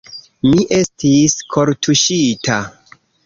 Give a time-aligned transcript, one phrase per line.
[0.45, 2.57] Mi estis kortuŝita.